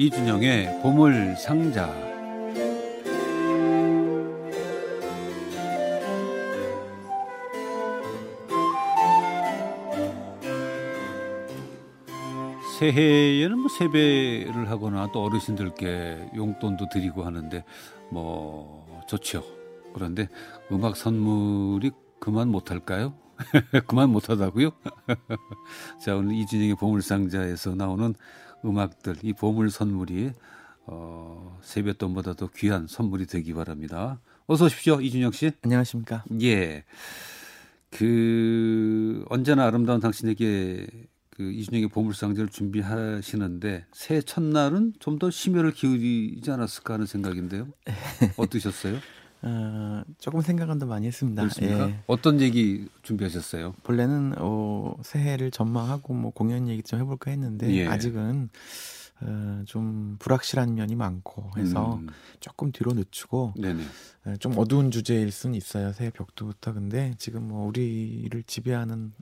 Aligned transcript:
이준영의 0.00 0.80
보물 0.80 1.36
상자 1.36 2.09
새해에는 12.80 13.58
뭐 13.58 13.68
세배를 13.68 14.70
하거나 14.70 15.12
또 15.12 15.22
어르신들께 15.24 16.30
용돈도 16.34 16.88
드리고 16.88 17.24
하는데 17.24 17.62
뭐 18.10 19.04
좋죠. 19.06 19.44
그런데 19.92 20.28
음악 20.72 20.96
선물이 20.96 21.90
그만 22.18 22.48
못할까요? 22.48 23.12
그만 23.86 24.08
못하다고요? 24.08 24.70
자 26.02 26.16
오늘 26.16 26.34
이준영의 26.36 26.76
보물상자에서 26.76 27.74
나오는 27.74 28.14
음악들 28.64 29.16
이 29.24 29.34
보물 29.34 29.70
선물이 29.70 30.32
어, 30.86 31.58
세뱃돈보다도 31.62 32.48
귀한 32.56 32.86
선물이 32.86 33.26
되기 33.26 33.52
바랍니다. 33.52 34.20
어서 34.46 34.64
오십시오 34.64 35.02
이준영 35.02 35.32
씨. 35.32 35.52
안녕하십니까? 35.62 36.24
예. 36.40 36.84
그 37.90 39.24
언제나 39.28 39.66
아름다운 39.66 40.00
당신에게 40.00 40.86
그 41.40 41.50
이준영의 41.52 41.88
보물상자를 41.88 42.50
준비하시는데 42.50 43.86
새해 43.92 44.20
첫날은 44.20 44.92
좀 44.98 45.18
더 45.20 45.30
심혈을 45.30 45.72
기울이지 45.72 46.50
않았을까 46.50 46.94
하는 46.94 47.04
생각인데요. 47.06 47.68
어떠셨어요? 48.38 48.96
어, 49.42 50.02
조금 50.18 50.40
생각은 50.42 50.78
더 50.78 50.86
많이 50.86 51.06
했습니다. 51.06 51.42
그렇습니까? 51.42 51.88
예. 51.88 52.00
어떤 52.06 52.40
얘기 52.40 52.88
준비하셨어요? 53.02 53.74
본래는 53.82 54.34
어, 54.38 54.96
새해를 55.02 55.50
전망하고 55.50 56.14
뭐 56.14 56.30
공연 56.30 56.68
얘기 56.68 56.82
좀 56.82 57.00
해볼까 57.00 57.30
했는데 57.30 57.70
예. 57.74 57.86
아직은 57.86 58.48
어, 59.22 59.62
좀 59.66 60.16
불확실한 60.18 60.74
면이 60.74 60.94
많고 60.94 61.50
해서 61.58 61.96
음. 61.96 62.08
조금 62.40 62.72
뒤로 62.72 62.94
늦추고 62.94 63.54
네네. 63.60 63.82
어, 64.24 64.36
좀 64.38 64.56
어두운 64.56 64.90
주제일 64.90 65.30
수는 65.30 65.54
있어요 65.54 65.92
새해 65.92 66.08
벽두부터 66.10 66.72
근데 66.72 67.14
지금 67.18 67.48
뭐 67.48 67.66
우리를 67.66 68.42
지배하는 68.44 68.94
음, 68.94 69.12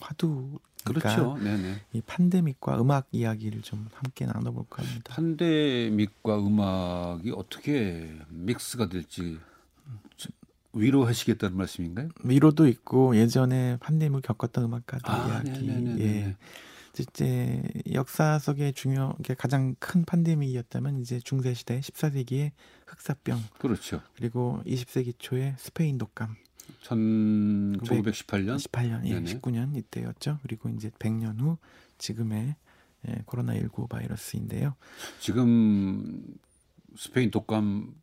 화두 0.00 0.58
그렇죠. 0.84 1.36
네네. 1.42 1.82
이 1.92 2.02
팬데믹과 2.06 2.80
음악 2.80 3.08
이야기를 3.12 3.62
좀 3.62 3.88
함께 3.94 4.26
나눠볼까 4.26 4.82
합니다. 4.82 5.14
팬데믹과 5.14 6.38
음악이 6.38 7.32
어떻게 7.32 8.16
믹스가 8.28 8.88
될지 8.88 9.38
위로하시겠다는 10.72 11.56
말씀인가요? 11.56 12.08
위로도 12.24 12.68
있고 12.68 13.16
예전에 13.16 13.78
팬데믹 13.80 14.22
겪었던 14.22 14.64
음악가들 14.64 15.10
아, 15.10 15.28
이야기. 15.28 15.66
네네네네. 15.66 16.00
예. 16.04 16.36
이제 16.98 17.62
역사 17.92 18.40
속에 18.40 18.72
중요 18.72 19.14
가장 19.36 19.76
큰 19.78 20.04
팬데믹이었다면 20.04 21.00
이제 21.00 21.20
중세 21.20 21.54
시대 21.54 21.80
14세기의 21.80 22.50
흑사병. 22.86 23.40
그렇죠. 23.58 24.00
그리고 24.16 24.60
20세기 24.66 25.14
초에 25.18 25.54
스페인 25.58 25.96
독감. 25.98 26.36
1918년? 26.82 28.56
18년, 28.56 29.06
예, 29.06 29.20
19년 29.20 29.76
이때였죠. 29.76 30.38
그리고 30.42 30.68
이제 30.68 30.90
100년 30.90 31.40
후 31.40 31.58
지금의 31.98 32.56
예, 33.08 33.22
코로나 33.26 33.54
19 33.54 33.86
바이러스인데요. 33.88 34.74
지금 35.20 36.24
스페인 36.96 37.30
독감만큼 37.30 37.94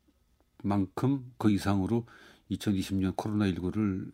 그 1.38 1.52
이상으로 1.52 2.06
2020년 2.52 3.16
코로나 3.16 3.46
19를 3.46 4.12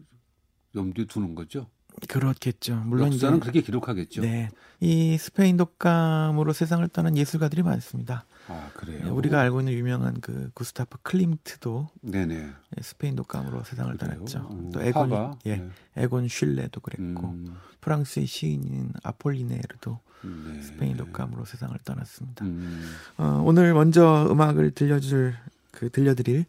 염두에 0.76 1.06
두는 1.06 1.36
거죠? 1.36 1.70
그렇겠죠. 2.08 2.75
물론 2.86 3.14
역사는 3.14 3.39
그렇게 3.39 3.61
기록하겠죠. 3.61 4.21
네, 4.21 4.49
이 4.80 5.17
스페인 5.17 5.58
독감으로 5.58 6.54
세상을 6.54 6.88
떠난 6.89 7.17
예술가들이 7.17 7.64
많습니다. 7.64 8.26
아 8.48 8.70
그래요. 8.73 9.04
네, 9.04 9.10
우리가 9.10 9.39
알고 9.39 9.61
있는 9.61 9.73
유명한 9.73 10.20
그 10.20 10.49
구스타프 10.54 10.98
클림트도 11.04 11.89
네네. 12.02 12.36
예, 12.36 12.82
스페인 12.82 13.15
독감으로 13.15 13.64
세상을 13.64 13.95
그래요? 13.98 14.14
떠났죠. 14.14 14.48
음, 14.52 14.71
또 14.71 14.82
에곤 14.82 15.11
화가? 15.11 15.39
예, 15.45 15.58
네. 15.58 15.70
에곤 15.98 16.27
슐레도 16.27 16.82
그랬고 16.82 17.30
음. 17.30 17.55
프랑스의 17.82 18.26
시인인 18.26 18.94
아폴리네르도 19.04 19.99
네. 20.23 20.61
스페인 20.61 20.98
독감으로 20.98 21.45
세상을 21.45 21.77
떠났습니다. 21.83 22.45
음. 22.45 22.94
어, 23.17 23.42
오늘 23.45 23.73
먼저 23.73 24.27
음악을 24.30 24.71
들려줄 24.71 25.36
그 25.71 25.89
들려드릴 25.89 26.45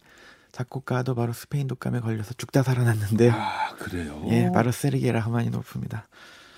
작곡가도 0.52 1.14
바로 1.14 1.32
스페인 1.32 1.66
독감에 1.66 2.00
걸려서 2.00 2.34
죽다 2.34 2.62
살아났는데요. 2.62 3.32
아 3.34 3.74
그래요? 3.76 4.24
예, 4.28 4.50
바로 4.52 4.70
세르게 4.70 5.10
라흐마니노프입니다. 5.12 6.06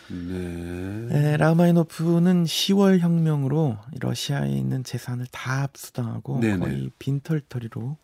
네. 0.09 1.07
네, 1.09 1.37
라마이노프는 1.39 2.45
10월 2.45 2.99
혁명으로 2.99 3.79
러시아에 4.01 4.51
있는 4.51 4.85
재산을 4.85 5.27
다 5.31 5.63
압수당하고 5.63 6.41
네네. 6.41 6.59
거의 6.59 6.91
빈털터리로 6.99 7.97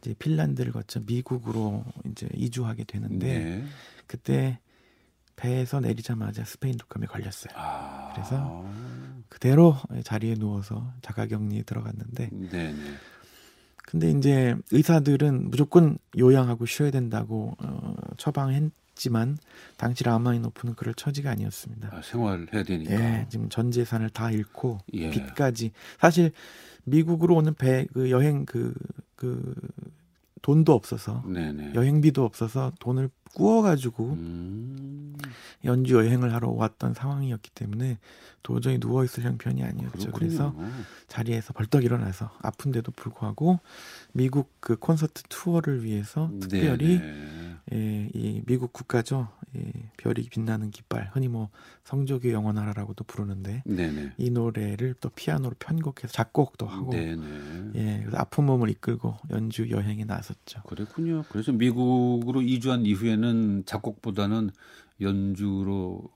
이제 0.00 0.14
핀란드를 0.18 0.72
거쳐 0.72 1.00
미국으로 1.00 1.84
이제 2.10 2.28
이주하게 2.34 2.84
되는데 2.84 3.26
네. 3.26 3.64
그때 4.06 4.60
배에서 5.36 5.80
내리자마자 5.80 6.44
스페인 6.44 6.78
독감에 6.78 7.06
걸렸어요. 7.06 7.52
아. 7.56 8.12
그래서 8.14 8.64
그대로 9.28 9.76
자리에 10.04 10.34
누워서 10.34 10.90
자가격리에 11.02 11.62
들어갔는데 11.62 12.30
네네. 12.32 12.94
근데 13.86 14.10
이제 14.10 14.54
의사들은 14.72 15.50
무조건 15.50 15.96
요양하고 16.18 16.66
쉬어야 16.66 16.90
된다고 16.90 17.56
어, 17.58 17.94
처방했 18.18 18.70
했지만 18.96 19.36
당시 19.76 20.04
라마니노프는 20.04 20.74
그럴 20.74 20.94
처지가 20.94 21.30
아니었습니다. 21.30 21.90
아, 21.92 22.00
생활해야 22.02 22.62
되니까. 22.62 22.92
예, 22.92 23.26
지금 23.28 23.50
전 23.50 23.70
재산을 23.70 24.08
다 24.08 24.30
잃고 24.30 24.78
예. 24.94 25.10
빚까지 25.10 25.72
사실 26.00 26.32
미국으로 26.84 27.36
오는 27.36 27.52
배 27.54 27.86
그 27.92 28.10
여행 28.10 28.46
그그 28.46 28.74
그 29.16 29.54
돈도 30.40 30.72
없어서 30.72 31.22
네네. 31.26 31.74
여행비도 31.74 32.24
없어서 32.24 32.72
돈을 32.80 33.10
구워가지고 33.36 34.04
음. 34.14 35.14
연주 35.64 35.94
여행을 35.96 36.32
하러 36.32 36.50
왔던 36.50 36.94
상황이었기 36.94 37.50
때문에 37.50 37.98
도저히 38.42 38.78
누워 38.78 39.04
있을 39.04 39.24
형편이 39.24 39.62
아니었죠. 39.62 39.90
그렇군요. 39.98 40.12
그래서 40.12 40.54
자리에서 41.08 41.52
벌떡 41.52 41.84
일어나서 41.84 42.30
아픈데도 42.40 42.92
불구하고 42.92 43.60
미국 44.12 44.54
그 44.60 44.76
콘서트 44.76 45.22
투어를 45.28 45.84
위해서 45.84 46.30
특별히 46.40 47.02
예, 47.72 48.10
이 48.14 48.42
미국 48.46 48.72
국가죠. 48.72 49.28
예, 49.56 49.72
별이 49.96 50.28
빛나는 50.28 50.70
깃발, 50.70 51.10
흔히 51.12 51.28
뭐 51.28 51.50
성조기 51.84 52.30
영원하라라고도 52.30 53.04
부르는데 53.04 53.62
네네. 53.64 54.12
이 54.18 54.30
노래를 54.30 54.94
또 55.00 55.08
피아노로 55.08 55.54
편곡해서 55.58 56.12
작곡도 56.12 56.66
하고 56.66 56.90
네네. 56.90 57.72
예, 57.76 57.98
그래서 58.00 58.16
아픈 58.18 58.44
몸을 58.44 58.68
이끌고 58.70 59.16
연주 59.30 59.70
여행에 59.70 60.04
나섰죠. 60.04 60.62
그랬군요. 60.62 61.24
그래서 61.30 61.52
미국으로 61.52 62.42
이주한 62.42 62.86
이후에는 62.86 63.64
작곡보다는 63.66 64.50
연주로 65.00 66.10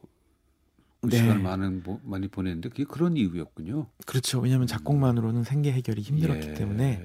네. 1.03 1.17
시간을 1.17 1.41
많은 1.43 1.83
많이 2.05 2.29
보냈는데 2.29 2.69
그게 2.69 2.85
그런 2.85 3.17
이유였군요. 3.17 3.87
그렇죠. 4.07 4.39
왜냐하면 4.41 4.67
작곡만으로는 4.67 5.45
생계 5.45 5.73
해결이 5.73 6.03
힘들었기 6.03 6.49
예, 6.49 6.55
때문에 6.55 7.03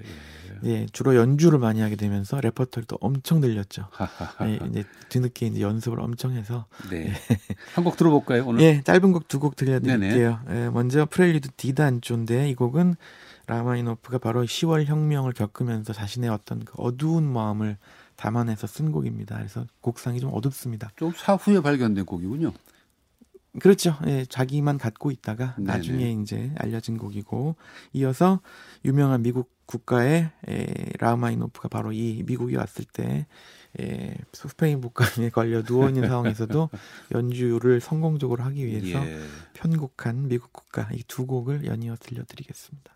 예, 0.63 0.69
예. 0.69 0.85
주로 0.91 1.15
연주를 1.15 1.59
많이 1.59 1.79
하게 1.79 1.95
되면서 1.95 2.41
레퍼토리도 2.41 2.97
엄청 2.99 3.39
늘렸죠. 3.39 3.87
예, 4.41 4.59
이제 4.69 4.83
뒤늦게 5.09 5.47
이제 5.47 5.61
연습을 5.61 5.99
엄청 6.01 6.33
해서 6.33 6.65
네. 6.89 7.07
예. 7.07 7.13
한곡 7.73 7.95
들어볼까요 7.95 8.45
오늘? 8.47 8.61
예, 8.61 8.81
짧은 8.83 9.13
곡 9.13 9.27
두 9.27 9.39
곡 9.39 9.55
들려드릴게요. 9.55 10.39
예, 10.49 10.69
먼저 10.69 11.05
프렐류드 11.05 11.51
D단조인데 11.55 12.49
이 12.49 12.55
곡은 12.55 12.95
라흐마니노프가 13.47 14.17
바로 14.17 14.43
10월 14.43 14.85
혁명을 14.85 15.31
겪으면서 15.33 15.93
자신의 15.93 16.29
어떤 16.31 16.65
그 16.65 16.73
어두운 16.77 17.31
마음을 17.31 17.77
담아내서 18.15 18.65
쓴 18.67 18.91
곡입니다. 18.91 19.37
그래서 19.37 19.65
곡상이 19.81 20.19
좀 20.19 20.31
어둡습니다. 20.33 20.89
좀 20.95 21.13
사후에 21.15 21.61
발견된 21.61 22.05
곡이군요. 22.05 22.51
그렇죠. 23.59 23.97
예, 24.07 24.25
자기만 24.25 24.77
갖고 24.77 25.11
있다가 25.11 25.55
네네. 25.57 25.67
나중에 25.71 26.11
이제 26.21 26.51
알려진 26.57 26.97
곡이고 26.97 27.55
이어서 27.93 28.41
유명한 28.83 29.21
미국 29.23 29.51
국가의 29.65 30.31
에, 30.47 30.65
라마이노프가 30.99 31.69
바로 31.69 31.91
이 31.91 32.23
미국에 32.25 32.55
왔을 32.57 32.85
때 32.85 33.25
에, 33.79 34.15
스페인 34.33 34.79
복감에 34.81 35.29
걸려 35.31 35.63
누워 35.63 35.89
있는 35.89 36.07
상황에서도 36.07 36.69
연주를 37.13 37.81
성공적으로 37.81 38.43
하기 38.43 38.65
위해서 38.65 39.05
예. 39.05 39.19
편곡한 39.53 40.27
미국 40.27 40.53
국가 40.53 40.89
이 40.93 41.03
두 41.07 41.25
곡을 41.25 41.65
연이어 41.65 41.95
들려드리겠습니다. 41.99 42.94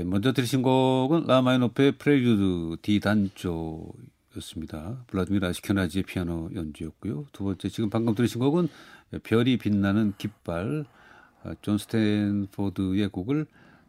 예, 0.00 0.04
먼저 0.04 0.32
들으신 0.32 0.62
곡은 0.62 1.26
라흐마니노프의 1.26 1.92
프렐류드 1.98 2.76
D 2.80 3.00
단조였습니다. 3.00 5.04
블라디미르 5.08 5.46
아시케나지의 5.46 6.04
피아노 6.04 6.48
연주였고요. 6.54 7.26
두 7.32 7.44
번째 7.44 7.68
지금 7.68 7.90
방금 7.90 8.14
들으신 8.14 8.40
곡은 8.40 8.68
별이 9.22 9.58
빛나는 9.58 10.14
깃발 10.16 10.86
아, 11.42 11.54
존 11.60 11.76
스탠포드의 11.76 13.08
곡을 13.08 13.46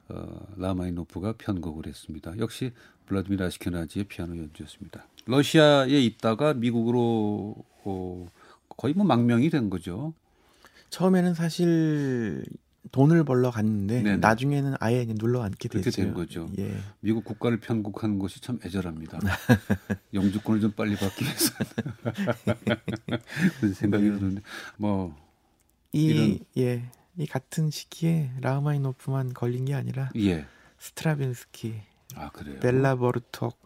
어, 0.10 0.48
라흐마니노프가 0.58 1.36
편곡을 1.38 1.88
했습니다. 1.88 2.38
역시 2.40 2.74
블라디미르 3.06 3.46
아시케나지의 3.46 4.06
피아노 4.06 4.38
연주였습니다. 4.38 5.08
러시아에 5.28 5.92
있다가 5.92 6.56
미국으로 6.56 7.56
어, 7.86 8.28
거의 8.68 8.94
뭐 8.96 9.06
망명이 9.06 9.50
된 9.50 9.70
거죠. 9.70 10.14
처음에는 10.90 11.36
사실 11.36 12.44
돈을 12.92 13.24
벌러 13.24 13.52
갔는데 13.52 14.02
네네. 14.02 14.18
나중에는 14.18 14.76
아예 14.80 15.06
눌러 15.06 15.44
앉게. 15.44 15.70
그렇게 15.70 15.92
된 15.92 16.14
거죠. 16.14 16.50
예. 16.58 16.76
미국 17.00 17.24
국가를 17.24 17.60
편곡하는 17.60 18.20
것이 18.20 18.42
참 18.42 18.60
애절합니다. 18.66 19.20
영주권을 20.14 20.62
좀 20.62 20.72
빨리 20.72 20.96
받기 20.96 21.24
위해서 21.24 21.54
그런 23.60 23.74
생각이 23.74 24.10
네. 24.10 24.18
드는데 24.18 24.42
뭐 24.78 25.16
이, 25.94 26.40
예. 26.58 26.84
이 27.18 27.28
같은 27.28 27.70
시기에 27.70 28.32
라흐마니노프만 28.42 29.34
걸린 29.34 29.66
게 29.66 29.76
아니라 29.76 30.10
예. 30.16 30.46
스트라빈스키, 30.80 31.76
아, 32.16 32.32
벨라 32.62 32.96
버르톡 32.96 33.60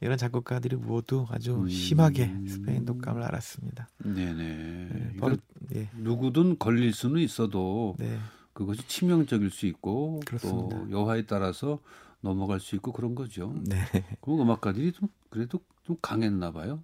이런 0.00 0.18
작곡가들이 0.18 0.76
모두 0.76 1.26
아주 1.30 1.62
음. 1.62 1.68
심하게 1.68 2.32
스페인 2.48 2.84
독감을 2.84 3.22
앓았습니다. 3.22 3.88
네네. 4.04 4.34
네, 4.34 5.16
버르, 5.18 5.36
예. 5.74 5.88
누구든 5.96 6.58
걸릴 6.58 6.92
수는 6.92 7.20
있어도 7.20 7.94
네. 7.98 8.18
그것이 8.58 8.84
치명적일 8.88 9.52
수 9.52 9.66
있고 9.66 10.18
그렇습니다. 10.26 10.80
또 10.80 10.90
여하에 10.90 11.26
따라서 11.26 11.78
넘어갈 12.20 12.58
수 12.58 12.74
있고 12.74 12.90
그런 12.90 13.14
거죠. 13.14 13.54
네. 13.64 13.76
그 14.20 14.34
음악가들이 14.34 14.90
좀 14.90 15.08
그래도 15.30 15.60
좀 15.84 15.96
강했나 16.02 16.50
봐요. 16.50 16.82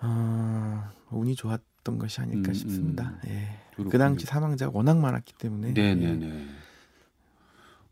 어, 0.00 0.90
운이 1.12 1.36
좋았던 1.36 1.98
것이 2.00 2.20
아닐까 2.20 2.50
음, 2.50 2.54
싶습니다. 2.54 3.10
음. 3.10 3.28
예. 3.28 3.60
그 3.88 3.96
당시 3.96 4.26
사망자가 4.26 4.72
워낙 4.74 4.98
많았기 4.98 5.34
때문에. 5.34 5.72
네네네. 5.72 6.26
예. 6.26 6.46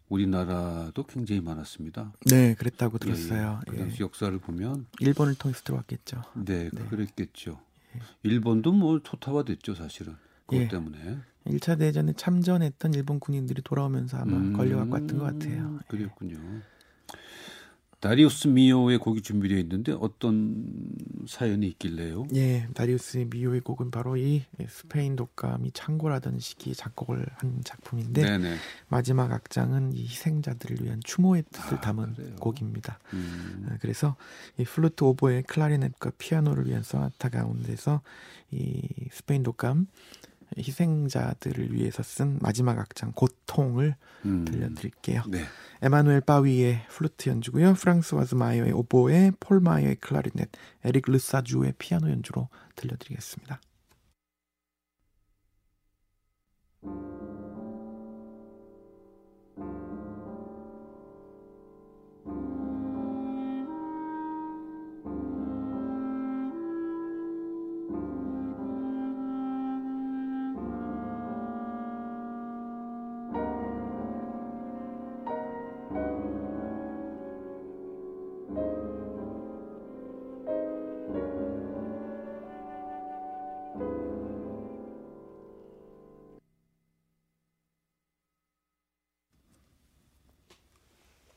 우리나라도 0.08 1.04
굉장히 1.04 1.40
많았습니다. 1.42 2.12
네, 2.26 2.54
그랬다고 2.54 2.98
들었어요. 2.98 3.60
예, 3.68 3.70
예. 3.70 3.70
그 3.70 3.78
당시 3.78 4.02
역사를 4.02 4.36
보면 4.36 4.86
일본을 4.98 5.36
통해서 5.36 5.62
들어왔겠죠. 5.62 6.24
네, 6.44 6.70
네. 6.72 6.84
그랬겠죠. 6.86 7.60
예. 7.94 8.00
일본도 8.24 8.72
뭐 8.72 8.98
초타화됐죠, 8.98 9.76
사실은. 9.76 10.16
그것 10.44 10.60
예. 10.60 10.66
때문에. 10.66 11.20
1차 11.46 11.78
대전에 11.78 12.12
참전했던 12.14 12.94
일본 12.94 13.20
군인들이 13.20 13.62
돌아오면서 13.62 14.18
아마 14.18 14.36
음, 14.36 14.52
걸려갖고 14.54 14.92
왔던 14.94 15.18
것 15.18 15.24
같아요. 15.24 15.78
그랬군요. 15.88 16.38
다리우스 18.04 18.48
미오의 18.48 18.98
곡이 18.98 19.22
준비되어 19.22 19.56
있는데 19.60 19.92
어떤 19.92 20.66
사연이 21.26 21.66
있길래요? 21.68 22.26
예, 22.34 22.68
다리우스 22.74 23.16
미오의 23.30 23.62
곡은 23.62 23.90
바로 23.90 24.18
이 24.18 24.42
스페인 24.68 25.16
독감이 25.16 25.70
창궐하던 25.72 26.38
시기에 26.38 26.74
작곡을 26.74 27.24
한 27.36 27.62
작품인데 27.64 28.20
네네. 28.22 28.56
마지막 28.88 29.32
악장은 29.32 29.94
이 29.94 30.02
희생자들을 30.02 30.84
위한 30.84 31.00
추모의 31.02 31.44
뜻을 31.50 31.78
아, 31.78 31.80
담은 31.80 32.12
그래요? 32.12 32.36
곡입니다. 32.40 32.98
음. 33.14 33.68
아, 33.70 33.78
그래서 33.80 34.16
이 34.58 34.64
플루트 34.64 35.02
오보에 35.02 35.40
클라리넷과 35.40 36.12
피아노를 36.18 36.66
위한 36.66 36.82
소나타 36.82 37.30
가운데서 37.30 38.02
이 38.50 38.82
스페인 39.12 39.42
독감 39.42 39.86
희생자들을 40.56 41.72
위해서 41.72 42.02
쓴 42.02 42.38
마지막 42.40 42.78
악장 42.78 43.12
고통을 43.12 43.96
음. 44.24 44.44
들려드릴게요. 44.44 45.22
네. 45.28 45.44
에마누엘 45.82 46.22
파위의 46.22 46.86
플루트 46.88 47.28
연주고요. 47.28 47.74
프랑스와즈 47.74 48.34
마이어의 48.34 48.72
오보에 48.72 49.32
폴 49.40 49.60
마이어의 49.60 49.96
클라리넷, 49.96 50.48
에릭 50.84 51.10
르사주의 51.10 51.74
피아노 51.78 52.10
연주로 52.10 52.48
들려드리겠습니다. 52.76 53.60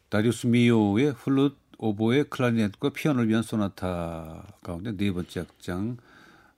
다리우스 0.10 0.48
미요의 0.48 1.16
플룻, 1.16 1.58
오보에 1.80 2.30
클라리넷과 2.30 2.92
피아노를 2.92 3.28
위한 3.28 3.44
소나타 3.44 4.48
가운데 4.64 4.96
네 4.96 5.12
번째 5.12 5.42
악장 5.42 5.98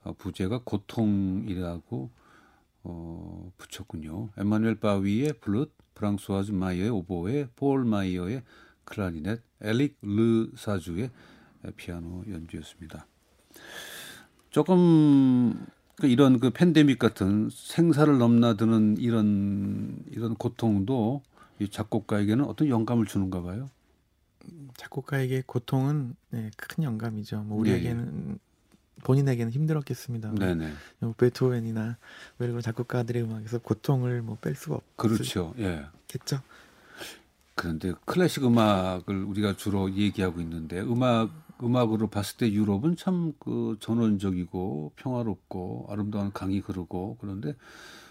어, 0.04 0.13
부제가 0.13 0.62
고통이라고 0.63 2.12
어, 2.84 3.51
붙였군요. 3.57 4.30
에마누엘 4.38 4.75
파위의 4.75 5.33
플룻, 5.42 5.74
프랑수아 5.95 6.51
마이어의 6.51 6.90
오보에, 6.92 7.48
폴 7.56 7.86
마이어의 7.86 8.44
클라리넷, 8.86 9.42
에릭 9.62 9.98
르 10.04 10.52
사주의 10.56 11.10
피아노 11.75 12.24
연주였습니다. 12.30 13.07
조금 14.52 15.66
그 15.95 16.06
이런 16.06 16.40
그 16.40 16.52
팬데믹 16.52 17.00
같은 17.00 17.50
생사를 17.52 18.16
넘나드는 18.16 18.98
이런 19.00 20.04
이런 20.12 20.36
고통도 20.36 21.24
이 21.59 21.69
작곡가에게는 21.69 22.45
어떤 22.45 22.69
영감을 22.69 23.06
주는가 23.06 23.41
봐요. 23.41 23.69
작곡가에게 24.77 25.44
고통은 25.45 26.15
네, 26.31 26.50
큰 26.57 26.83
영감이죠. 26.83 27.44
뭐 27.44 27.59
우리에게는 27.59 28.27
네. 28.29 28.38
본인에게는 29.03 29.51
힘들었겠습니다. 29.51 30.33
네네. 30.35 30.71
뭐 31.00 31.13
베토벤이나 31.13 31.97
뭐 32.38 32.47
이런 32.47 32.61
작곡가들의 32.61 33.23
음악에서 33.23 33.59
고통을 33.59 34.21
뭐 34.21 34.38
뺄 34.41 34.56
수가 34.56 34.75
없. 34.75 34.97
그렇죠. 34.97 35.54
예. 35.59 35.85
겠죠. 36.07 36.42
그런데 37.56 37.94
클래식 38.06 38.45
음악을 38.45 39.23
우리가 39.23 39.56
주로 39.57 39.92
얘기하고 39.94 40.39
있는데 40.42 40.80
음악 40.81 41.30
음악으로 41.61 42.07
봤을 42.07 42.37
때 42.37 42.49
유럽은 42.51 42.95
참 42.95 43.33
그 43.39 43.75
전원적이고 43.81 44.94
평화롭고 44.95 45.87
아름다운 45.89 46.31
강이 46.31 46.59
흐르고 46.59 47.18
그런데 47.19 47.56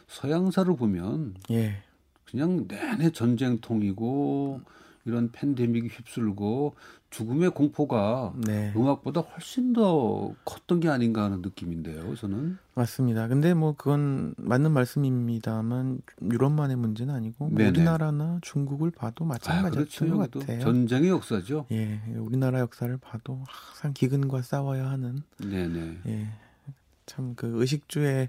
서양사를 0.07 0.77
보면 0.77 1.35
예. 1.51 1.83
그냥 2.31 2.67
내내 2.69 3.11
전쟁통이고 3.11 4.61
이런 5.05 5.33
팬데믹이 5.33 5.89
휩쓸고 5.89 6.75
죽음의 7.11 7.51
공포가 7.51 8.35
네. 8.37 8.71
음악보다 8.77 9.23
훨씬 9.23 9.73
더 9.73 10.35
컸던 10.45 10.81
게 10.81 10.91
아닌가 10.91 11.25
하는 11.25 11.41
느낌인데요, 11.41 12.15
저는. 12.17 12.59
맞습니다. 12.75 13.27
근데 13.29 13.55
뭐 13.55 13.75
그건 13.75 14.35
맞는 14.37 14.73
말씀입니다만 14.73 16.03
유럽만의 16.31 16.77
문제는 16.77 17.15
아니고 17.15 17.49
뭐 17.49 17.67
우리나라나 17.67 18.39
중국을 18.43 18.91
봐도 18.91 19.25
마찬가지였던 19.25 20.09
아, 20.09 20.11
그렇죠. 20.17 20.19
것 20.19 20.41
같아요. 20.41 20.61
전쟁의 20.61 21.09
역사죠. 21.09 21.65
예, 21.73 21.99
우리나라 22.19 22.61
역사를 22.61 22.95
봐도 22.99 23.43
항상 23.49 23.95
기근과 23.95 24.43
싸워야 24.43 24.91
하는. 24.91 25.23
네네. 25.39 25.99
예, 26.09 26.27
참 27.07 27.35
그 27.35 27.47
의식주의 27.63 28.29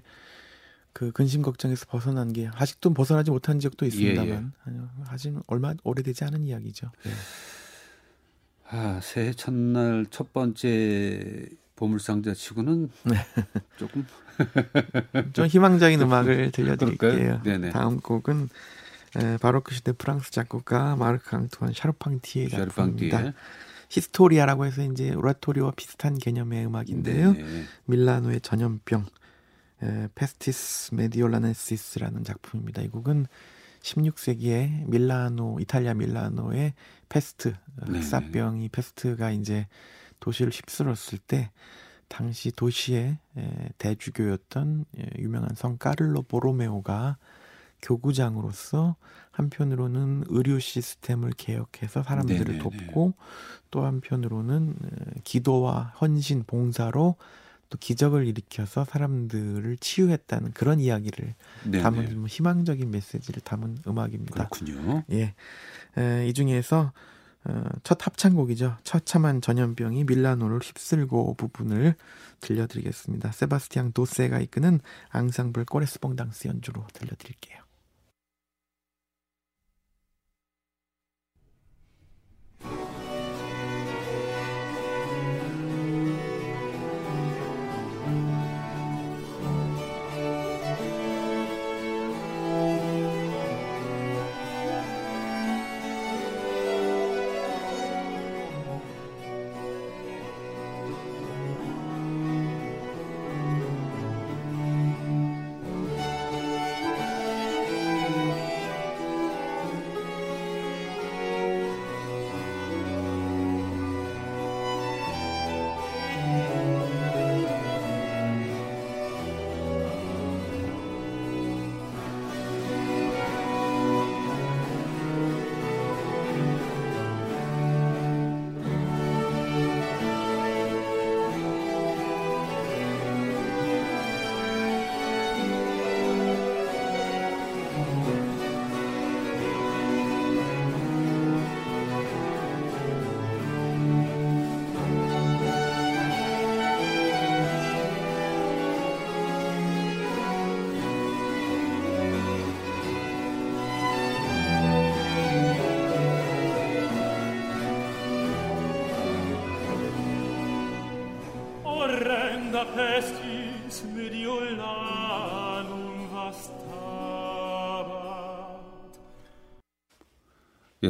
그 1.00 1.12
근심 1.12 1.40
걱정에서 1.40 1.86
벗어난 1.86 2.30
게 2.30 2.50
아직도 2.54 2.92
벗어나지 2.92 3.30
못한 3.30 3.58
지역도 3.58 3.86
있습니다만 3.86 4.52
예, 4.68 4.72
예. 4.74 4.78
하지만 5.06 5.42
얼마 5.46 5.72
오래되지 5.82 6.24
않은 6.24 6.44
이야기죠. 6.44 6.90
예. 7.06 7.10
아 8.68 9.00
새해 9.02 9.32
첫날 9.32 10.04
첫 10.10 10.34
번째 10.34 11.48
보물상자 11.76 12.34
치고는 12.34 12.90
네. 13.04 13.14
조금 13.78 14.06
좀 15.32 15.46
희망적인 15.46 16.02
음악을 16.02 16.50
들려드릴게요. 16.52 17.40
다음 17.72 17.98
곡은 18.00 18.50
에, 19.16 19.38
바로크 19.38 19.74
시대 19.74 19.92
프랑스 19.92 20.30
작곡가 20.30 20.96
마르크 20.96 21.34
앙투안 21.34 21.72
샤르팡티의 21.72 22.50
작품입니다. 22.50 23.32
historia라고 23.88 24.66
해서 24.66 24.82
이제 24.82 25.14
오라토리오와 25.14 25.72
비슷한 25.76 26.18
개념의 26.18 26.66
음악인데요. 26.66 27.32
네. 27.32 27.64
밀라노의 27.86 28.42
전염병 28.42 29.06
에, 29.82 30.08
Pestis 30.14 30.94
Mediolanensis라는 30.94 32.24
작품입니다. 32.24 32.82
이 32.82 32.88
곡은 32.88 33.26
16세기에 33.82 34.88
밀라노 34.88 35.58
이탈리아 35.60 35.94
밀라노의 35.94 36.74
페스트 37.08 37.54
흑사병이 37.86 38.68
페스트가 38.68 39.30
이제 39.30 39.66
도시를 40.20 40.52
휩쓸었을 40.52 41.18
때 41.18 41.50
당시 42.08 42.50
도시의 42.50 43.18
대주교였던 43.78 44.84
유명한 45.18 45.54
성 45.54 45.78
까를로 45.78 46.22
보로메오가 46.22 47.16
교구장으로서 47.82 48.96
한편으로는 49.30 50.24
의료 50.28 50.58
시스템을 50.58 51.32
개혁해서 51.36 52.02
사람들을 52.02 52.58
네네네. 52.58 52.58
돕고 52.58 53.14
또 53.70 53.84
한편으로는 53.84 54.74
어, 54.82 55.20
기도와 55.24 55.94
헌신, 56.00 56.44
봉사로 56.46 57.16
또 57.70 57.78
기적을 57.78 58.26
일으켜서 58.26 58.84
사람들을 58.84 59.76
치유했다는 59.78 60.52
그런 60.52 60.80
이야기를 60.80 61.34
네네. 61.64 61.82
담은 61.82 62.10
좀 62.10 62.26
희망적인 62.26 62.90
메시지를 62.90 63.40
담은 63.42 63.78
음악입니다. 63.86 64.48
그렇군요. 64.48 65.04
예, 65.12 65.34
에, 65.96 66.28
이 66.28 66.34
중에서 66.34 66.92
어, 67.44 67.64
첫 67.84 68.06
합창곡이죠. 68.06 68.76
처참한 68.84 69.40
전염병이 69.40 70.04
밀라노를 70.04 70.58
휩쓸고 70.58 71.34
부분을 71.34 71.94
들려드리겠습니다. 72.40 73.32
세바스티앙 73.32 73.92
도세가 73.92 74.40
이끄는 74.40 74.80
앙상블 75.10 75.64
꼬레스봉당스 75.64 76.48
연주로 76.48 76.86
들려드릴게요. 76.92 77.59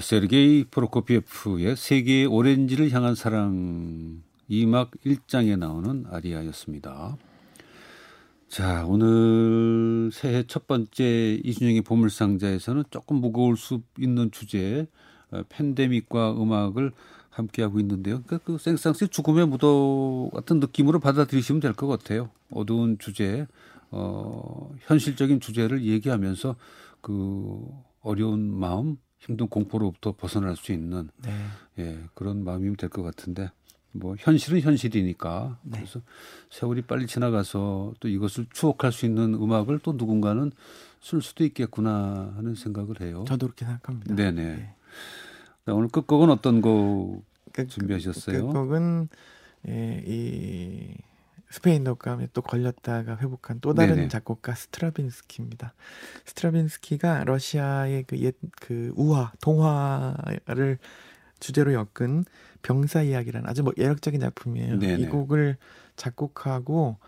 세르게이 0.01 0.65
프로코피에프의 0.71 1.77
세계의 1.77 2.27
오렌지를 2.27 2.91
향한 2.91 3.15
사랑 3.15 4.23
2막 4.51 4.91
1장에 5.07 5.57
나오는 5.57 6.05
아리아였습니다. 6.11 7.17
자, 8.49 8.85
오늘 8.89 10.11
새해 10.13 10.43
첫 10.43 10.67
번째 10.67 11.39
이준영의 11.45 11.83
보물상자에서는 11.83 12.85
조금 12.91 13.21
무거울 13.21 13.57
수 13.57 13.83
있는 13.99 14.33
주제, 14.33 14.89
어, 15.31 15.43
팬데믹과 15.49 16.33
음악을 16.33 16.91
함께하고 17.31 17.81
있는데요. 17.81 18.23
그러니까 18.23 18.39
그 18.45 18.59
생상스의 18.59 19.09
죽음의 19.09 19.47
무도 19.49 20.31
같은 20.35 20.61
느낌으로 20.61 21.01
받아들이시면 21.01 21.61
될 21.61 21.73
것 21.75 21.87
같아요. 21.87 22.31
어두운 22.51 22.99
주제, 22.99 23.47
어, 23.91 24.73
현실적인 24.81 25.41
주제를 25.41 25.85
얘기하면서 25.85 26.57
그 27.01 27.67
어려운 28.03 28.53
마음, 28.53 28.97
힘든 29.19 29.49
공포로부터 29.49 30.13
벗어날 30.13 30.57
수 30.57 30.73
있는 30.73 31.11
네. 31.23 31.31
예, 31.79 31.99
그런 32.15 32.43
마음이면 32.45 32.77
될 32.77 32.89
것 32.89 33.03
같은데 33.03 33.51
뭐 33.93 34.17
현실은 34.19 34.61
현실이니까 34.61 35.59
네. 35.63 35.79
그래서 35.79 36.01
세월이 36.51 36.83
빨리 36.83 37.07
지나가서 37.07 37.95
또 38.01 38.09
이것을 38.09 38.47
추억할 38.53 38.93
수 38.93 39.05
있는 39.07 39.35
음악을 39.35 39.81
또 39.81 39.93
누군가는 39.93 40.51
쓸 41.03 41.21
수도 41.23 41.45
있겠구나 41.45 42.33
하는 42.37 42.55
생각을 42.55 43.01
해요. 43.03 43.25
저도 43.29 43.47
그렇게 43.49 43.65
생각합니다. 43.67 44.15
네네. 44.15 44.43
네. 44.57 44.75
오늘 45.75 45.89
끝곡은 45.89 46.31
어떤 46.31 46.61
곡 46.61 47.25
끝, 47.53 47.69
준비하셨어요? 47.69 48.47
끝곡은 48.47 49.09
예, 49.69 50.03
이 50.07 50.95
스페인 51.51 51.83
독감에 51.83 52.29
또 52.33 52.43
걸렸다가 52.43 53.19
회복한 53.19 53.61
또 53.61 53.75
다른 53.75 53.97
네네. 53.97 54.09
작곡가 54.09 54.55
스트라빈스키입니다. 54.55 55.75
스트라빈스키가 56.25 57.25
러시아의 57.25 58.05
그옛그 58.05 58.93
우화 58.95 59.33
동화를 59.41 60.79
주제로 61.41 61.73
엮은 61.73 62.25
병사 62.63 63.03
이야기라는 63.03 63.49
아주 63.49 63.65
뭐 63.65 63.73
예력적인 63.77 64.21
작품이에요. 64.21 64.79
네네. 64.79 65.03
이 65.03 65.07
곡을 65.07 65.57
작곡하고 65.97 66.99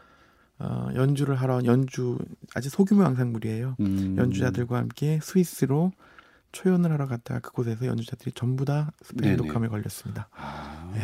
어, 0.58 0.88
연주를 0.94 1.36
하러 1.36 1.64
연주 1.64 2.18
아주 2.54 2.68
소규모 2.68 3.04
양상물이에요. 3.04 3.76
음. 3.80 4.16
연주자들과 4.18 4.76
함께 4.78 5.20
스위스로 5.22 5.92
초연을 6.52 6.92
하러 6.92 7.06
갔다가 7.06 7.40
그곳에서 7.40 7.86
연주자들이 7.86 8.32
전부 8.32 8.64
다 8.64 8.92
스페인 9.02 9.36
독감에 9.36 9.68
걸렸습니다. 9.68 10.28
아, 10.32 10.92
네. 10.94 11.00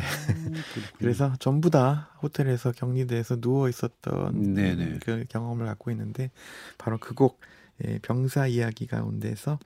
그래서 0.99 1.35
전부 1.40 1.71
다 1.71 2.11
호텔에서 2.23 2.73
격리돼서 2.73 3.40
누워 3.40 3.69
있었던 3.69 4.55
네네. 4.55 4.99
그 5.02 5.25
경험을 5.28 5.67
갖고 5.67 5.90
있는데 5.90 6.31
바로 6.76 6.99
그곡 6.99 7.40
예, 7.85 7.99
병사 8.00 8.47
이야기 8.47 8.87
가운데서 8.87 9.59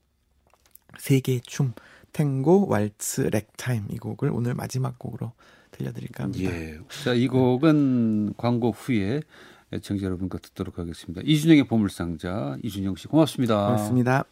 세계의 0.98 1.40
춤 1.42 1.72
탱고 2.12 2.68
왈츠 2.68 3.22
렉타임 3.22 3.86
이 3.90 3.98
곡을 3.98 4.30
오늘 4.30 4.54
마지막 4.54 4.98
곡으로 4.98 5.32
들려드릴까 5.72 6.24
합니다. 6.24 6.52
예. 6.52 6.78
자, 7.02 7.14
이 7.14 7.26
곡은 7.26 8.34
광고 8.36 8.70
후에 8.70 9.22
애청자 9.72 10.04
여러분과 10.04 10.38
듣도록 10.38 10.78
하겠습니다. 10.78 11.22
이준영의 11.24 11.66
보물상자 11.66 12.58
이준영 12.62 12.96
씨 12.96 13.08
고맙습니다. 13.08 13.66
고맙습니다. 13.66 14.24